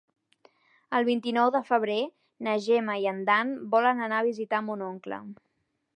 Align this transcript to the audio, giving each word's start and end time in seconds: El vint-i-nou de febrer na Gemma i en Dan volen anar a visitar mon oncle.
El 0.99 1.05
vint-i-nou 1.09 1.51
de 1.57 1.61
febrer 1.67 1.97
na 2.47 2.57
Gemma 2.69 2.97
i 3.03 3.07
en 3.15 3.23
Dan 3.29 3.55
volen 3.77 4.03
anar 4.07 4.19
a 4.23 4.29
visitar 4.33 4.67
mon 4.71 4.87
oncle. 4.91 5.25